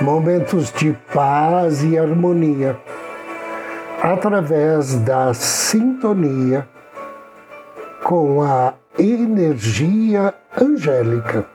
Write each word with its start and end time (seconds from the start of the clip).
momentos 0.00 0.72
de 0.72 0.92
paz 1.12 1.82
e 1.84 1.98
harmonia 1.98 2.78
através 4.02 4.96
da 5.00 5.32
sintonia 5.32 6.68
com 8.02 8.42
a 8.42 8.74
energia 8.98 10.34
angélica. 10.60 11.46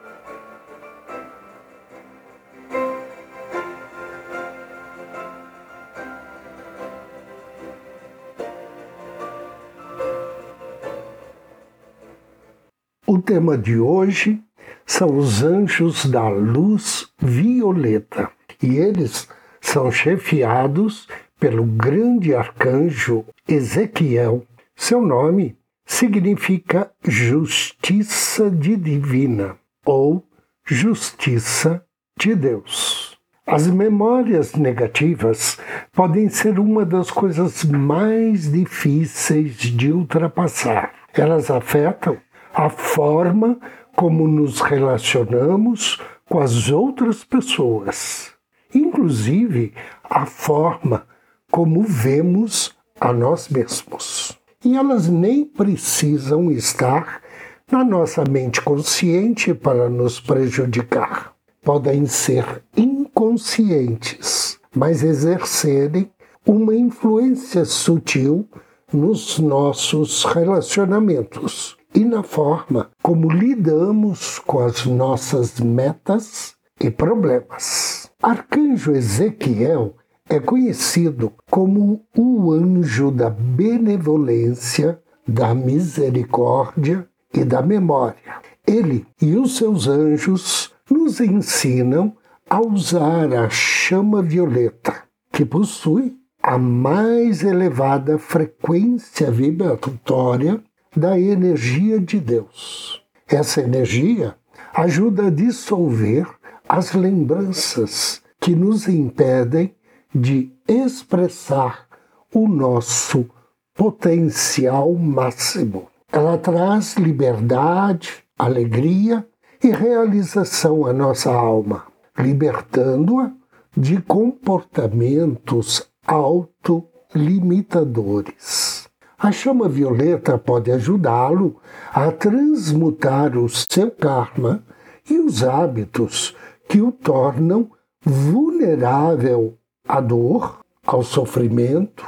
O 13.06 13.20
tema 13.20 13.58
de 13.58 13.78
hoje 13.78 14.42
são 14.90 15.16
os 15.16 15.44
anjos 15.44 16.08
da 16.08 16.28
luz 16.28 17.08
violeta 17.20 18.28
e 18.62 18.78
eles 18.78 19.30
são 19.62 19.92
chefiados 19.92 21.08
pelo 21.40 21.64
grande 21.64 22.34
arcanjo 22.34 23.24
Ezequiel. 23.48 24.44
Seu 24.76 25.00
nome 25.00 25.56
significa 25.86 26.90
justiça 27.06 28.50
de 28.50 28.76
divina 28.76 29.56
ou 29.86 30.26
justiça 30.66 31.86
de 32.20 32.34
Deus. 32.34 33.16
As 33.46 33.68
memórias 33.68 34.56
negativas 34.56 35.60
podem 35.94 36.30
ser 36.30 36.58
uma 36.58 36.84
das 36.84 37.12
coisas 37.12 37.64
mais 37.64 38.52
difíceis 38.52 39.56
de 39.58 39.92
ultrapassar. 39.92 40.94
Elas 41.14 41.52
afetam 41.52 42.18
a 42.54 42.70
forma 42.70 43.60
como 44.00 44.30
nos 44.30 44.62
relacionamos 44.62 46.00
com 46.30 46.40
as 46.40 46.70
outras 46.70 47.26
pessoas, 47.26 48.32
inclusive 48.74 49.74
a 50.10 50.26
forma 50.26 51.06
como 51.52 51.84
vemos 51.84 52.74
a 52.98 53.12
nós 53.12 53.50
mesmos. 53.50 54.40
E 54.64 54.78
elas 54.78 55.10
nem 55.10 55.44
precisam 55.44 56.50
estar 56.50 57.22
na 57.70 57.84
nossa 57.84 58.24
mente 58.24 58.62
consciente 58.62 59.54
para 59.54 59.90
nos 59.90 60.18
prejudicar. 60.18 61.34
Podem 61.62 62.06
ser 62.06 62.64
inconscientes, 62.78 64.62
mas 64.74 65.04
exercerem 65.04 66.10
uma 66.48 66.74
influência 66.74 67.66
sutil 67.66 68.48
nos 68.94 69.40
nossos 69.40 70.24
relacionamentos 70.24 71.78
e 71.94 72.06
na 72.06 72.24
forma 72.24 72.90
como 73.02 73.32
lidamos 73.32 74.40
com 74.40 74.60
as 74.60 74.86
nossas 74.86 75.60
metas 75.60 76.56
e 76.80 76.90
problemas. 76.90 78.10
Arcanjo 78.22 78.92
Ezequiel 78.92 79.96
é 80.30 80.40
conhecido 80.40 81.34
como 81.50 82.06
o 82.16 82.52
anjo 82.52 83.12
da 83.12 83.30
benevolência, 83.30 85.00
da 85.28 85.56
misericórdia 85.56 87.08
e 87.34 87.44
da 87.44 87.62
memória. 87.62 88.40
Ele 88.66 89.06
e 89.22 89.36
os 89.36 89.58
seus 89.58 89.88
anjos 89.88 90.72
nos 90.90 91.20
ensinam 91.20 92.16
a 92.50 92.62
usar 92.62 93.34
a 93.34 93.50
chama 93.50 94.22
violeta, 94.22 95.04
que 95.32 95.46
possui 95.46 96.16
a 96.42 96.58
mais 96.58 97.44
elevada 97.44 98.18
frequência 98.18 99.30
vibratória 99.30 100.64
da 100.96 101.20
energia 101.20 102.00
de 102.00 102.20
Deus. 102.20 103.04
Essa 103.28 103.62
energia 103.62 104.36
ajuda 104.74 105.28
a 105.28 105.30
dissolver 105.30 106.26
as 106.68 106.94
lembranças 106.94 108.22
que 108.40 108.56
nos 108.56 108.88
impedem 108.88 109.76
de 110.14 110.52
expressar 110.68 111.88
o 112.34 112.48
nosso 112.48 113.30
potencial 113.76 114.94
máximo. 114.96 115.88
Ela 116.12 116.36
traz 116.38 116.96
liberdade, 116.96 118.24
alegria 118.38 119.26
e 119.64 119.70
realização 119.70 120.86
à 120.86 120.94
nossa 120.94 121.32
alma, 121.32 121.86
libertando-a 122.18 123.32
de 123.76 124.02
comportamentos 124.02 125.90
autolimitadores. 126.06 128.79
A 129.22 129.34
chama 129.34 129.68
violeta 129.68 130.38
pode 130.38 130.72
ajudá-lo 130.72 131.58
a 131.92 132.10
transmutar 132.10 133.38
o 133.38 133.50
seu 133.50 133.92
karma 133.92 134.64
e 135.10 135.20
os 135.20 135.44
hábitos 135.44 136.34
que 136.70 136.82
o 136.82 136.90
tornam 136.90 137.70
vulnerável 138.02 139.58
à 139.86 140.00
dor, 140.00 140.60
ao 140.86 141.04
sofrimento, 141.04 142.06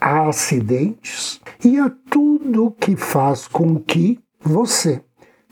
a 0.00 0.28
acidentes 0.28 1.40
e 1.64 1.76
a 1.76 1.90
tudo 2.08 2.70
que 2.70 2.94
faz 2.94 3.48
com 3.48 3.80
que 3.80 4.20
você 4.40 5.02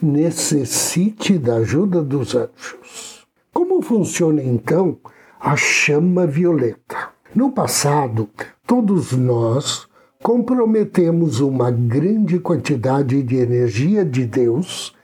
necessite 0.01 1.37
da 1.37 1.57
ajuda 1.57 2.01
dos 2.01 2.37
anjos. 2.37 3.27
Como 3.53 3.83
funciona 3.83 4.41
então 4.41 4.99
a 5.41 5.57
chama 5.57 6.29
violeta? 6.29 7.09
No 7.35 7.51
passado, 7.51 8.31
todos 8.65 9.11
nós 9.11 9.89
comprometemos 10.23 11.41
uma 11.41 11.71
grande 11.71 12.39
quantidade 12.39 13.21
de 13.25 13.37
energia 13.37 14.05
de 14.05 14.25
Deus 14.25 14.95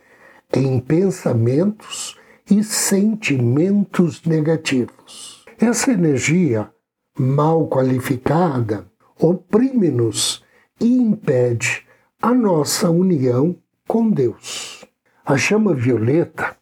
em 0.54 0.78
pensamentos 0.78 2.16
e 2.48 2.62
sentimentos 2.62 4.22
negativos. 4.24 5.44
Essa 5.60 5.90
energia 5.90 6.70
mal 7.18 7.66
qualificada 7.66 8.86
oprime-nos 9.20 10.44
e 10.80 10.86
impede 10.86 11.84
a 12.22 12.32
nossa 12.32 12.88
união 12.88 13.56
com 13.88 14.08
Deus. 14.08 14.84
A 15.26 15.36
chama 15.36 15.74
violeta 15.74 16.56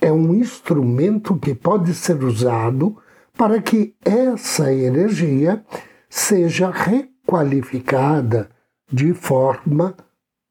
é 0.00 0.12
um 0.12 0.34
instrumento 0.34 1.36
que 1.36 1.54
pode 1.54 1.94
ser 1.94 2.22
usado 2.22 2.98
para 3.36 3.60
que 3.62 3.94
essa 4.04 4.72
energia 4.72 5.64
seja 6.10 6.68
qualificada 7.32 8.50
de 8.92 9.14
forma 9.14 9.96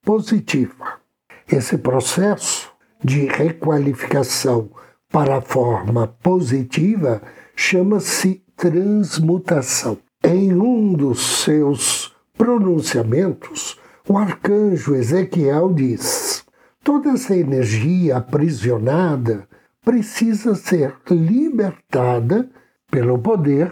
positiva. 0.03 1.00
Esse 1.47 1.78
processo 1.78 2.73
de 3.03 3.28
requalificação 3.28 4.72
para 5.11 5.38
a 5.38 5.41
forma 5.41 6.08
positiva 6.08 7.22
chama-se 7.56 8.44
transmutação. 8.56 10.00
Em 10.23 10.56
um 10.56 10.94
dos 10.94 11.44
seus 11.44 12.16
pronunciamentos, 12.35 13.79
o 14.09 14.17
arcanjo 14.17 14.96
Ezequiel 14.96 15.72
diz: 15.72 16.44
toda 16.84 17.11
essa 17.11 17.35
energia 17.35 18.17
aprisionada 18.17 19.47
precisa 19.85 20.56
ser 20.56 20.96
libertada 21.11 22.50
pelo 22.90 23.20
poder 23.20 23.72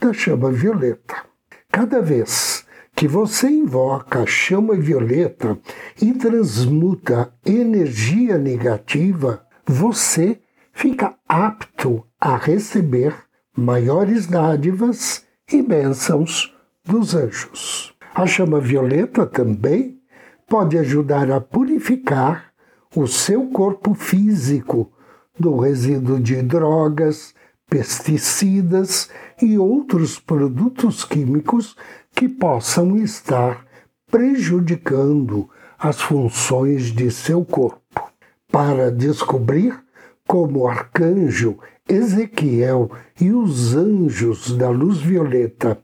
da 0.00 0.12
chama 0.12 0.50
violeta. 0.50 1.29
Cada 1.70 2.02
vez 2.02 2.66
que 2.96 3.06
você 3.06 3.48
invoca 3.48 4.22
a 4.22 4.26
chama 4.26 4.74
violeta 4.74 5.56
e 6.02 6.12
transmuta 6.12 7.32
energia 7.46 8.36
negativa, 8.36 9.46
você 9.64 10.40
fica 10.72 11.14
apto 11.28 12.04
a 12.20 12.36
receber 12.36 13.14
maiores 13.56 14.26
dádivas 14.26 15.24
e 15.50 15.62
bênçãos 15.62 16.52
dos 16.84 17.14
anjos. 17.14 17.94
A 18.14 18.26
chama 18.26 18.60
violeta 18.60 19.24
também 19.24 20.00
pode 20.48 20.76
ajudar 20.76 21.30
a 21.30 21.40
purificar 21.40 22.52
o 22.96 23.06
seu 23.06 23.48
corpo 23.50 23.94
físico 23.94 24.92
do 25.38 25.56
resíduo 25.56 26.18
de 26.18 26.42
drogas, 26.42 27.32
pesticidas 27.70 29.08
e 29.40 29.56
outros 29.56 30.18
produtos 30.18 31.04
químicos 31.04 31.76
que 32.12 32.28
possam 32.28 32.96
estar 32.96 33.64
prejudicando 34.10 35.48
as 35.78 36.00
funções 36.00 36.92
de 36.92 37.10
seu 37.10 37.44
corpo. 37.44 37.80
Para 38.50 38.90
descobrir 38.90 39.78
como 40.26 40.60
o 40.60 40.68
arcanjo 40.68 41.56
Ezequiel 41.88 42.90
e 43.20 43.32
os 43.32 43.74
anjos 43.74 44.56
da 44.56 44.68
luz 44.68 44.98
violeta 44.98 45.78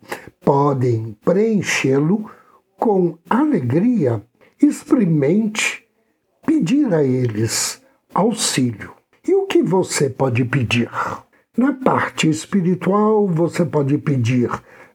podem 0.44 1.16
preenchê-lo 1.24 2.30
com 2.78 3.16
alegria, 3.28 4.22
experimente 4.60 5.84
pedir 6.46 6.92
a 6.92 7.02
eles 7.02 7.82
auxílio. 8.14 8.92
E 9.26 9.34
o 9.34 9.46
que 9.46 9.62
você 9.62 10.08
pode 10.08 10.44
pedir? 10.44 10.88
Na 11.56 11.72
parte 11.72 12.28
espiritual, 12.28 13.26
você 13.26 13.64
pode 13.64 13.96
pedir 13.96 14.50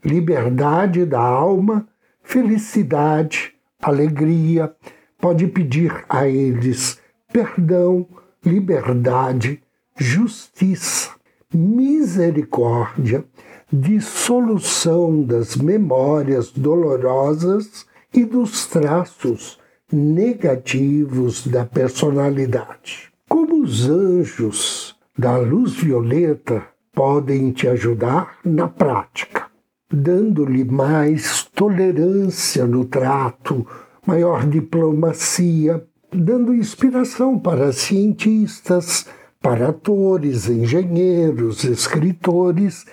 liberdade 0.06 1.06
da 1.06 1.20
alma, 1.20 1.88
felicidade, 2.22 3.54
alegria, 3.82 4.72
pode 5.20 5.48
pedir 5.48 6.06
a 6.08 6.28
eles 6.28 7.00
perdão, 7.34 8.08
liberdade, 8.46 9.64
justiça, 9.98 11.10
misericórdia, 11.52 13.26
dissolução 13.74 15.24
das 15.24 15.56
memórias 15.56 16.52
dolorosas 16.52 17.88
e 18.14 18.24
dos 18.24 18.68
traços 18.68 19.60
negativos 19.92 21.48
da 21.48 21.66
personalidade. 21.66 23.12
Como 23.28 23.64
os 23.64 23.90
anjos 23.90 24.96
da 25.22 25.38
luz 25.38 25.76
violeta 25.76 26.64
podem 26.92 27.52
te 27.52 27.68
ajudar 27.68 28.40
na 28.44 28.68
prática, 28.68 29.46
dando-lhe 29.94 30.64
mais 30.64 31.44
tolerância 31.54 32.66
no 32.66 32.86
trato, 32.86 33.68
maior 34.04 34.48
diplomacia, 34.48 35.86
dando 36.12 36.56
inspiração 36.56 37.38
para 37.38 37.72
cientistas, 37.72 39.06
para 39.40 39.70
atores, 39.70 40.50
engenheiros, 40.50 41.66
escritores 41.66 42.88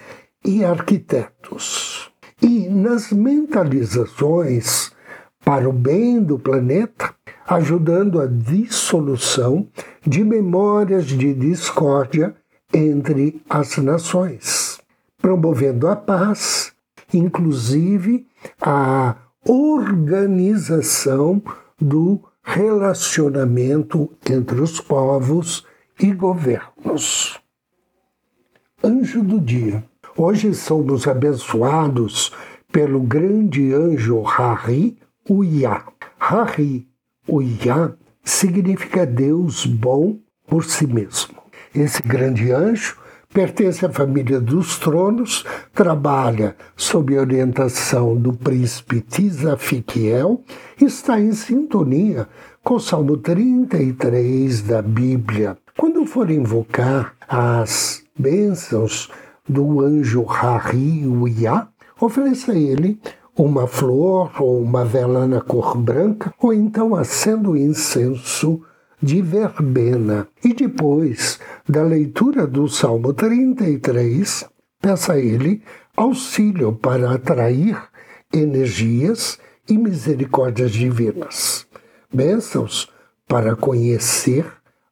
e 0.45 0.63
arquitetos. 0.63 2.11
E 2.43 2.69
nas 2.69 3.11
mentalizações 3.11 4.93
para 5.49 5.67
o 5.67 5.73
bem 5.73 6.23
do 6.23 6.39
planeta, 6.39 7.15
ajudando 7.47 8.21
a 8.21 8.27
dissolução 8.27 9.67
de 10.07 10.23
memórias 10.23 11.07
de 11.07 11.33
discórdia 11.33 12.35
entre 12.71 13.41
as 13.49 13.79
nações, 13.79 14.79
promovendo 15.17 15.89
a 15.89 15.97
paz, 15.97 16.75
inclusive 17.15 18.27
a 18.61 19.17
organização 19.49 21.43
do 21.81 22.21
relacionamento 22.43 24.13
entre 24.29 24.61
os 24.61 24.83
povos 24.83 25.65
e 25.99 26.13
governos. 26.13 27.41
Anjo 28.85 29.23
do 29.23 29.41
dia. 29.41 29.83
Hoje 30.15 30.53
somos 30.53 31.09
abençoados 31.09 32.35
pelo 32.71 33.01
grande 33.01 33.73
anjo 33.73 34.23
Hari 34.27 34.99
Uya. 35.29 35.83
Hari 36.19 36.87
Uya 37.29 37.95
significa 38.25 39.05
Deus 39.05 39.67
bom 39.67 40.19
por 40.47 40.65
si 40.65 40.87
mesmo. 40.87 41.37
Esse 41.75 42.03
grande 42.03 42.51
anjo 42.51 42.97
pertence 43.33 43.85
à 43.85 43.91
família 43.91 44.41
dos 44.41 44.79
tronos, 44.79 45.45
trabalha 45.75 46.57
sob 46.77 47.17
orientação 47.19 48.17
do 48.17 48.33
príncipe 48.33 49.03
Tisafiquiel, 49.03 50.43
está 50.81 51.21
em 51.21 51.33
sintonia 51.33 52.27
com 52.65 52.75
o 52.75 52.81
Salmo 52.81 53.19
33 53.19 54.63
da 54.63 54.81
Bíblia. 54.81 55.59
Quando 55.77 56.07
for 56.07 56.31
invocar 56.31 57.15
as 57.29 58.03
bênçãos 58.19 59.11
do 59.49 59.81
anjo 59.81 60.27
Hari 60.29 61.07
Uya, 61.07 61.69
ofereça 62.01 62.53
a 62.53 62.59
ele 62.59 62.99
uma 63.39 63.69
flor 63.69 64.33
ou 64.43 64.61
uma 64.61 64.85
vela 64.85 65.25
na 65.25 65.41
cor 65.41 65.79
branca, 65.79 66.35
ou 66.41 66.53
então 66.53 66.97
acenda 66.97 67.49
o 67.49 67.57
incenso 67.57 68.61
de 69.01 69.23
verbena. 69.23 70.27
E 70.45 70.53
depois 70.53 71.39
da 71.69 71.83
leitura 71.83 72.49
do 72.49 72.69
Salmo 72.69 73.15
33, 73.15 74.45
peça 74.81 75.13
a 75.13 75.19
ele 75.19 75.63
auxílio 75.97 76.73
para 76.73 77.13
atrair 77.13 77.81
energias 78.35 79.39
e 79.69 79.79
misericórdias 79.79 80.73
divinas. 80.73 81.65
Bênçãos 82.13 82.91
para 83.29 83.55
conhecer 83.55 84.47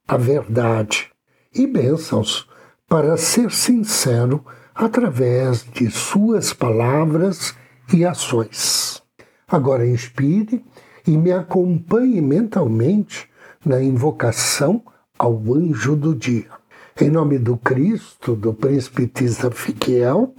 a 0.06 0.16
verdade 0.16 1.10
e 1.52 1.66
bênçãos 1.66 2.48
para 2.88 3.16
ser 3.16 3.50
sincero 3.50 4.44
através 4.72 5.66
de 5.72 5.90
suas 5.90 6.52
palavras 6.52 7.54
e 7.92 8.04
ações. 8.04 9.02
Agora 9.48 9.86
inspire 9.86 10.64
e 11.06 11.16
me 11.16 11.32
acompanhe 11.32 12.20
mentalmente 12.20 13.28
na 13.64 13.82
invocação 13.82 14.82
ao 15.18 15.34
anjo 15.54 15.96
do 15.96 16.14
dia. 16.14 16.50
Em 17.00 17.10
nome 17.10 17.38
do 17.38 17.56
Cristo, 17.56 18.34
do 18.34 18.52
príncipe 18.54 19.10
Fiquiel, 19.52 20.34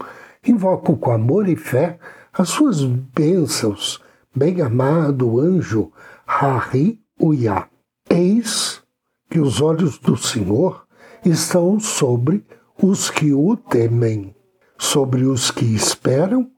invoco 0.46 0.98
com 0.98 1.12
amor 1.12 1.48
e 1.48 1.56
fé 1.56 2.00
as 2.34 2.50
suas 2.50 2.84
bênçãos, 2.84 4.02
bem-amado 4.36 5.40
anjo 5.40 5.92
Hari 6.26 7.00
Uya. 7.20 7.68
Eis 8.10 8.82
que 9.30 9.40
os 9.40 9.62
olhos 9.62 9.98
do 9.98 10.18
Senhor 10.18 10.86
estão 11.26 11.80
sobre 11.80 12.46
os 12.82 13.10
que 13.10 13.34
o 13.34 13.56
temem, 13.56 14.36
sobre 14.78 15.26
os 15.26 15.52
que 15.52 15.66
esperam 15.66 16.50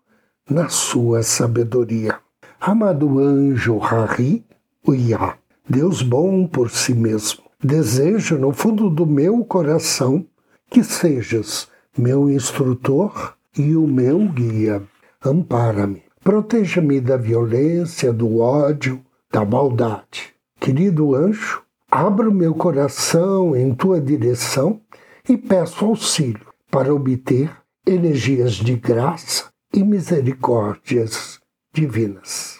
na 0.49 0.67
sua 0.67 1.21
sabedoria. 1.21 2.17
Amado 2.59 3.19
anjo 3.19 3.79
Hari 3.81 4.43
Uya, 4.87 5.35
Deus 5.69 6.01
bom 6.01 6.47
por 6.47 6.71
si 6.71 6.93
mesmo. 6.93 7.43
Desejo 7.63 8.37
no 8.37 8.51
fundo 8.51 8.89
do 8.89 9.05
meu 9.05 9.43
coração 9.45 10.25
que 10.69 10.83
sejas 10.83 11.67
meu 11.95 12.29
instrutor 12.29 13.35
e 13.55 13.75
o 13.75 13.85
meu 13.85 14.19
guia. 14.29 14.81
Ampara-me. 15.23 16.01
Proteja-me 16.23 16.99
da 16.99 17.17
violência, 17.17 18.11
do 18.11 18.39
ódio, 18.39 19.01
da 19.31 19.45
maldade. 19.45 20.33
Querido 20.59 21.15
anjo, 21.15 21.61
abro 21.91 22.33
meu 22.33 22.55
coração 22.55 23.55
em 23.55 23.73
tua 23.73 24.01
direção 24.01 24.81
e 25.27 25.37
peço 25.37 25.85
auxílio 25.85 26.47
para 26.71 26.93
obter 26.93 27.51
energias 27.85 28.53
de 28.53 28.75
graça 28.75 29.48
e 29.73 29.83
misericórdias 29.83 31.39
divinas. 31.73 32.59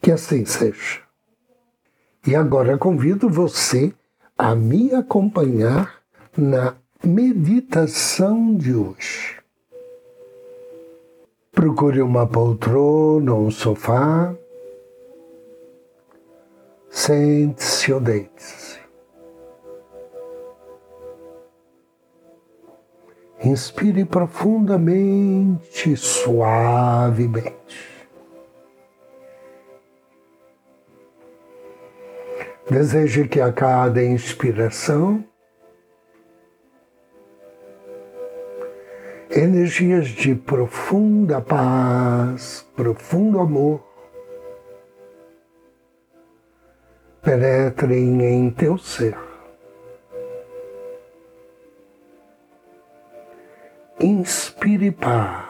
Que 0.00 0.10
assim 0.12 0.44
seja. 0.44 1.00
E 2.26 2.34
agora 2.34 2.78
convido 2.78 3.28
você 3.28 3.92
a 4.36 4.54
me 4.54 4.94
acompanhar 4.94 6.02
na 6.36 6.74
meditação 7.04 8.54
de 8.56 8.74
hoje. 8.74 9.40
Procure 11.52 12.00
uma 12.00 12.26
poltrona 12.26 13.34
ou 13.34 13.46
um 13.46 13.50
sofá. 13.50 14.34
Sente-se 16.90 17.92
ou 17.92 18.00
deite-se. 18.00 18.71
Inspire 23.44 24.04
profundamente, 24.04 25.96
suavemente. 25.96 27.52
Deseje 32.70 33.26
que 33.26 33.40
a 33.40 33.52
cada 33.52 34.02
inspiração 34.02 35.24
energias 39.28 40.08
de 40.08 40.34
profunda 40.34 41.40
paz, 41.40 42.66
profundo 42.76 43.40
amor 43.40 43.82
penetrem 47.22 48.22
em 48.22 48.50
teu 48.50 48.76
ser. 48.76 49.31
Inspire 54.82 54.92
paz. 54.92 55.44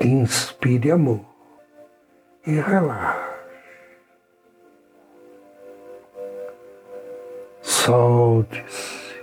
Inspire 0.00 0.90
amor 0.92 1.20
e 2.46 2.52
relaxe. 2.52 3.30
Solte-se. 7.60 9.20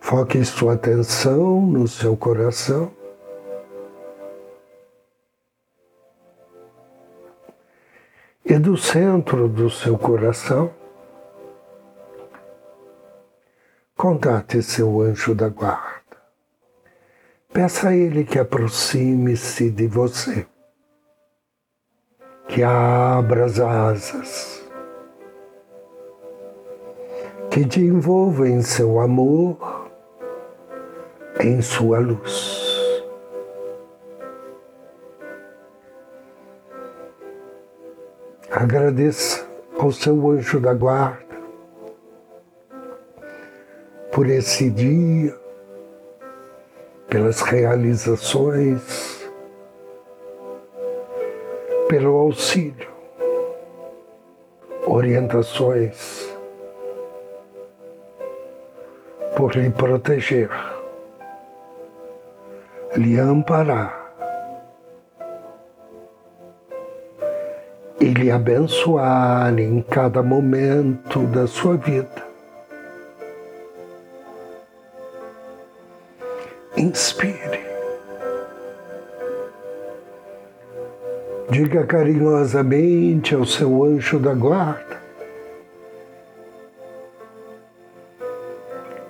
Foque 0.00 0.44
sua 0.44 0.74
atenção 0.74 1.60
no 1.60 1.86
seu 1.86 2.16
coração. 2.16 3.05
E 8.48 8.60
do 8.60 8.76
centro 8.76 9.48
do 9.48 9.68
seu 9.68 9.98
coração, 9.98 10.72
contate 13.96 14.62
seu 14.62 15.00
anjo 15.00 15.34
da 15.34 15.48
guarda. 15.48 16.16
Peça 17.52 17.88
a 17.88 17.96
ele 17.96 18.22
que 18.22 18.38
aproxime-se 18.38 19.68
de 19.68 19.88
você, 19.88 20.46
que 22.46 22.62
abra 22.62 23.46
as 23.46 23.58
asas, 23.58 24.64
que 27.50 27.66
te 27.66 27.80
envolva 27.80 28.48
em 28.48 28.62
seu 28.62 29.00
amor, 29.00 29.90
em 31.40 31.60
sua 31.60 31.98
luz. 31.98 32.65
Agradeça 38.50 39.46
ao 39.78 39.90
seu 39.90 40.30
anjo 40.30 40.60
da 40.60 40.72
guarda 40.72 41.26
por 44.12 44.28
esse 44.28 44.70
dia, 44.70 45.38
pelas 47.08 47.42
realizações, 47.42 49.28
pelo 51.88 52.16
auxílio, 52.16 52.88
orientações, 54.86 56.34
por 59.36 59.54
lhe 59.54 59.68
proteger, 59.68 60.50
lhe 62.96 63.18
amparar 63.18 63.95
e 68.06 68.14
lhe 68.14 68.30
abençoar 68.30 69.58
em 69.58 69.82
cada 69.82 70.22
momento 70.22 71.26
da 71.26 71.44
sua 71.44 71.76
vida. 71.76 72.24
Inspire. 76.76 77.66
Diga 81.50 81.84
carinhosamente 81.84 83.34
ao 83.34 83.44
seu 83.44 83.82
anjo 83.82 84.20
da 84.20 84.34
guarda 84.34 85.00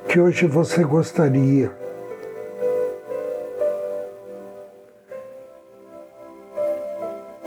que 0.09 0.19
hoje 0.19 0.47
você 0.47 0.85
gostaria 0.85 1.71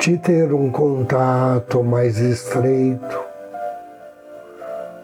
de 0.10 0.18
ter 0.18 0.52
um 0.52 0.72
contato 0.72 1.84
mais 1.84 2.18
estreito 2.18 3.20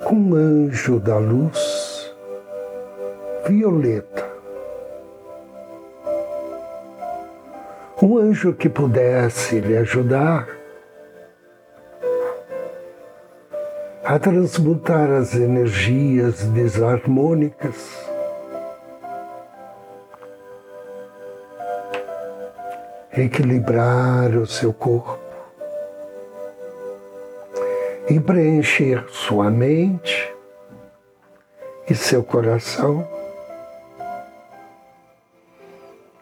com 0.04 0.16
um 0.16 0.34
anjo 0.34 1.00
da 1.00 1.20
luz 1.20 2.12
violeta. 3.48 4.26
Um 8.02 8.18
anjo 8.18 8.52
que 8.52 8.68
pudesse 8.68 9.60
lhe 9.60 9.78
ajudar 9.78 10.48
a 14.04 14.18
transmutar 14.18 15.12
as 15.12 15.36
energias 15.36 16.46
desarmônicas 16.46 18.05
equilibrar 23.18 24.36
o 24.36 24.46
seu 24.46 24.74
corpo 24.74 25.20
e 28.10 28.20
preencher 28.20 29.06
sua 29.10 29.50
mente 29.50 30.34
e 31.90 31.96
seu 31.96 32.24
coração 32.24 33.08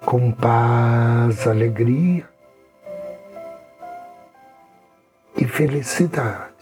com 0.05 0.31
paz, 0.31 1.47
alegria 1.47 2.27
e 5.35 5.45
felicidade. 5.45 6.53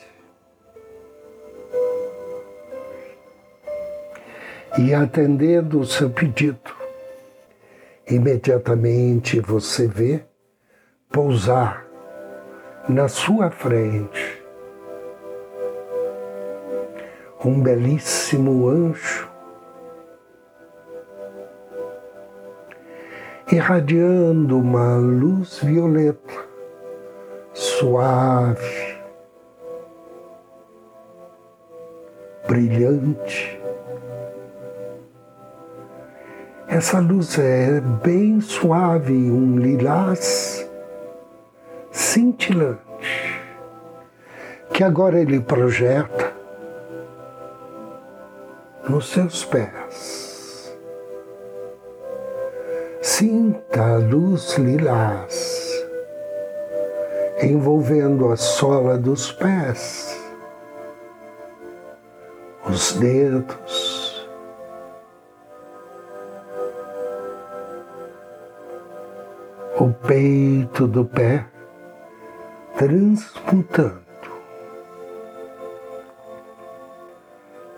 E 4.78 4.94
atendendo 4.94 5.82
o 5.82 5.86
seu 5.86 6.10
pedido, 6.10 6.81
imediatamente 8.12 9.39
você 9.39 9.88
vê 9.88 10.24
pousar 11.10 11.86
na 12.89 13.08
sua 13.08 13.50
frente 13.50 14.44
um 17.44 17.62
belíssimo 17.62 18.68
anjo 18.68 19.30
irradiando 23.51 24.58
uma 24.58 24.96
luz 24.98 25.60
violeta 25.60 26.51
suave, 27.53 28.98
brilhante 32.48 33.61
Essa 36.68 37.00
luz 37.00 37.38
é 37.38 37.82
bem 38.03 38.39
suave, 38.39 39.13
um 39.13 39.58
lilás 39.58 40.70
cintilante, 41.91 43.41
que 44.74 44.84
agora 44.84 45.20
ele 45.20 45.39
projeta 45.39 46.34
nos 48.88 49.10
seus 49.10 49.44
pés. 49.46 50.77
Sinta 53.01 53.96
a 53.96 53.98
luz 53.98 54.58
lilás 54.58 55.72
envolvendo 57.41 58.32
a 58.32 58.38
sola 58.38 58.98
dos 58.98 59.32
pés, 59.32 60.15
os 62.65 62.94
dedos, 62.94 63.81
peito 70.08 70.88
do 70.88 71.05
pé, 71.05 71.46
transmutando, 72.75 74.01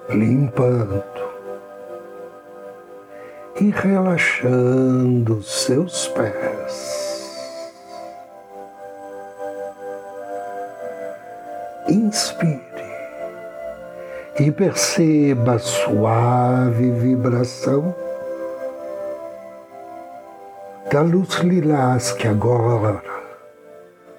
limpando 0.10 1.04
e 3.60 3.70
relaxando 3.70 5.44
seus 5.44 6.08
pés. 6.08 7.02
Inspire 11.90 12.64
e 14.40 14.50
perceba 14.52 15.56
a 15.56 15.60
suave 15.60 16.90
vibração 16.92 17.94
da 20.94 21.02
luz 21.02 21.40
lilás 21.40 22.12
que 22.12 22.28
agora 22.28 23.02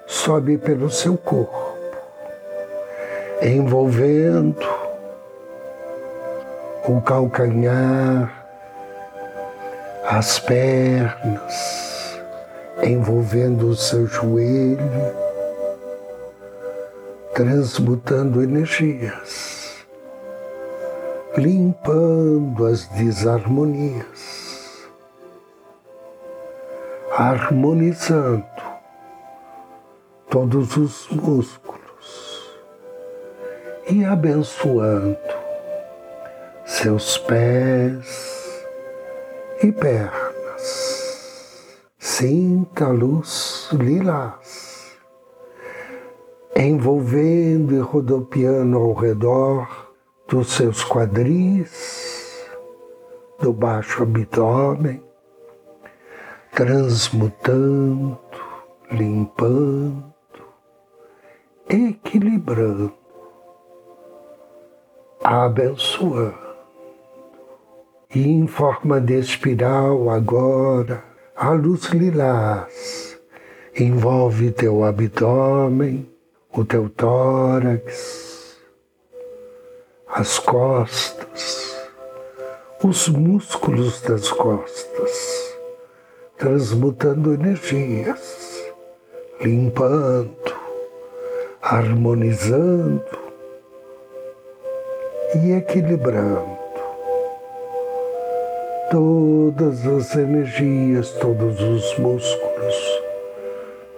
sobe 0.09 0.59
pelo 0.59 0.91
seu 0.91 1.17
corpo, 1.17 1.79
envolvendo 3.41 4.67
o 6.89 7.01
calcanhar, 7.01 8.45
as 10.05 10.41
pernas, 10.41 12.21
envolvendo 12.83 13.69
o 13.69 13.77
seu 13.77 14.09
joelho, 14.09 15.15
transmutando 17.35 18.43
energias, 18.43 19.77
limpando 21.37 22.67
as 22.67 22.85
desarmonias 22.89 24.44
harmonizando 27.17 28.45
todos 30.29 30.77
os 30.77 31.09
músculos 31.11 32.59
e 33.89 34.05
abençoando 34.05 35.17
seus 36.65 37.17
pés 37.19 38.67
e 39.63 39.71
pernas. 39.71 40.25
Sinta 41.99 42.87
a 42.87 42.91
luz 42.91 43.69
lilás 43.73 44.75
envolvendo 46.57 47.75
e 47.75 47.79
rodopiando 47.79 48.77
ao 48.77 48.93
redor 48.93 49.93
dos 50.29 50.53
seus 50.53 50.85
quadris, 50.85 52.47
do 53.41 53.53
baixo 53.53 54.03
abdômen, 54.03 55.03
transmutando, 56.55 58.19
limpando 58.91 60.15
equilibrando, 61.69 62.93
abençoando. 65.23 66.45
E 68.15 68.29
em 68.29 68.47
forma 68.47 69.01
de 69.01 69.19
espiral 69.19 70.09
agora, 70.11 71.03
a 71.35 71.51
luz 71.51 71.87
lilás 71.87 73.19
envolve 73.77 74.53
teu 74.53 74.85
abdômen, 74.85 76.09
o 76.53 76.65
teu 76.65 76.89
tórax, 76.89 78.57
as 80.07 80.39
costas, 80.39 81.77
os 82.85 83.09
músculos 83.09 84.01
das 84.03 84.31
costas, 84.31 85.54
transmutando 86.37 87.35
energias, 87.35 88.65
limpando, 89.41 90.55
harmonizando 91.63 93.03
e 95.35 95.53
equilibrando 95.53 96.65
todas 98.91 99.87
as 99.87 100.15
energias, 100.15 101.11
todos 101.13 101.61
os 101.61 101.99
músculos, 101.99 103.03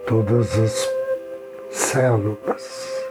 todas 0.07 0.57
as 0.57 0.89
células, 1.69 3.05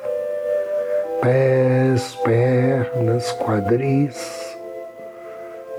pés, 1.21 2.15
pernas, 2.25 3.31
quadris, 3.33 4.57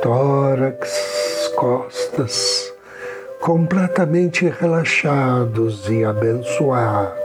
tórax, 0.01 1.51
costas, 1.55 2.66
completamente 3.47 4.49
relaxados 4.49 5.89
e 5.89 6.03
abençoados. 6.03 7.15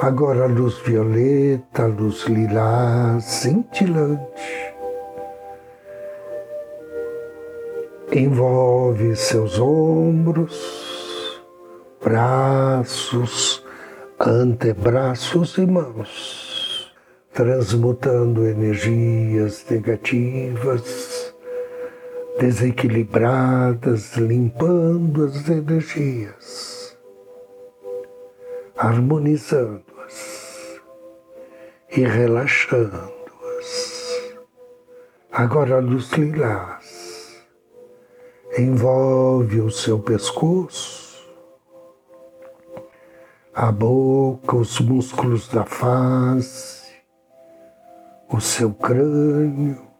Agora 0.00 0.42
a 0.42 0.46
luz 0.48 0.76
violeta, 0.78 1.84
a 1.84 1.86
luz 1.86 2.24
lilás, 2.24 3.22
cintilante 3.22 4.74
envolve 8.10 9.14
seus 9.14 9.60
ombros, 9.60 11.40
braços, 12.02 13.64
antebraços 14.18 15.56
e 15.58 15.64
mãos, 15.64 16.92
transmutando 17.32 18.48
energias 18.48 19.64
negativas, 19.70 21.11
desequilibradas, 22.38 24.16
limpando 24.16 25.24
as 25.24 25.48
energias, 25.48 26.96
harmonizando-as 28.76 30.80
e 31.90 32.02
relaxando-as. 32.02 33.12
Agora 35.30 35.76
a 35.76 35.80
luz 35.80 36.10
lilás 36.12 37.42
envolve 38.58 39.60
o 39.60 39.70
seu 39.70 39.98
pescoço, 39.98 41.26
a 43.54 43.72
boca, 43.72 44.56
os 44.56 44.78
músculos 44.80 45.48
da 45.48 45.64
face, 45.64 46.82
o 48.30 48.40
seu 48.40 48.74
crânio, 48.74 49.91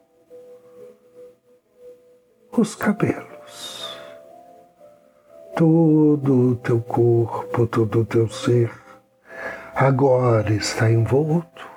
os 2.60 2.74
cabelos, 2.74 3.98
todo 5.56 6.50
o 6.50 6.56
teu 6.56 6.80
corpo, 6.80 7.66
todo 7.66 8.00
o 8.00 8.04
teu 8.04 8.28
ser, 8.28 8.70
agora 9.74 10.52
está 10.52 10.90
envolto 10.90 11.70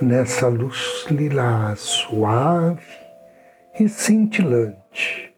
nessa 0.00 0.48
luz 0.48 1.04
lilás 1.10 1.80
suave 1.80 2.82
e 3.78 3.88
cintilante 3.88 5.34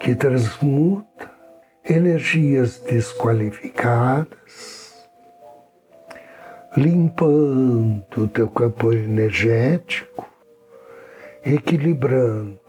que 0.00 0.16
transmuta 0.16 1.30
energias 1.84 2.80
desqualificadas, 2.80 5.08
limpando 6.76 8.24
o 8.24 8.28
teu 8.28 8.48
campo 8.48 8.92
energético, 8.92 10.31
equilibrando 11.44 12.60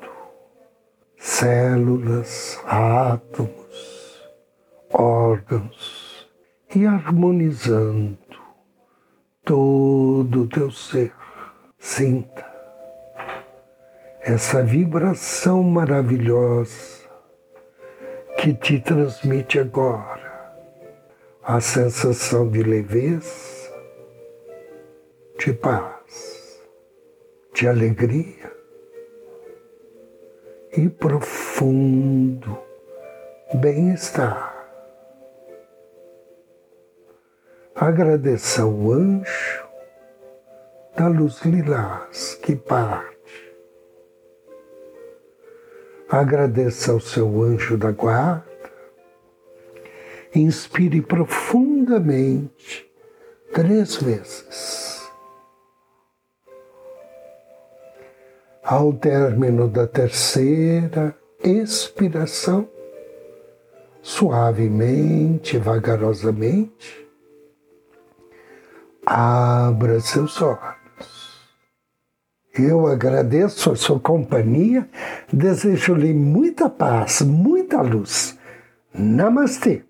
células, 1.18 2.60
átomos, 2.66 4.22
órgãos 4.92 6.30
e 6.76 6.86
harmonizando 6.86 8.18
todo 9.44 10.44
o 10.44 10.48
teu 10.48 10.70
ser. 10.72 11.14
Sinta 11.78 12.46
essa 14.22 14.64
vibração 14.64 15.62
maravilhosa 15.64 17.04
que 18.38 18.54
te 18.54 18.80
transmite 18.80 19.60
agora 19.60 20.54
a 21.44 21.60
sensação 21.60 22.50
de 22.50 22.64
leveza, 22.64 23.74
de 25.38 25.52
paz, 25.54 26.62
de 27.54 27.68
alegria 27.68 28.53
e 30.76 30.90
profundo 30.90 32.58
bem-estar. 33.54 34.52
Agradeça 37.76 38.64
ao 38.64 38.92
anjo 38.92 39.68
da 40.96 41.08
luz 41.08 41.42
lilás 41.42 42.36
que 42.36 42.56
parte 42.56 43.14
Agradeça 46.14 46.92
ao 46.92 47.00
seu 47.00 47.42
anjo 47.42 47.76
da 47.76 47.90
guarda. 47.90 48.46
Inspire 50.36 51.02
profundamente 51.02 52.88
três 53.52 53.96
vezes. 53.96 54.83
Ao 58.64 58.94
término 58.94 59.68
da 59.68 59.86
terceira 59.86 61.14
expiração, 61.44 62.66
suavemente, 64.02 65.58
vagarosamente, 65.58 67.06
abra 69.06 70.00
seus 70.00 70.42
olhos. 70.42 71.44
Eu 72.58 72.88
agradeço 72.88 73.70
a 73.70 73.76
sua 73.76 74.00
companhia, 74.00 74.88
desejo-lhe 75.32 76.14
muita 76.14 76.70
paz, 76.70 77.22
muita 77.22 77.82
luz. 77.82 78.40
Namastê. 78.94 79.84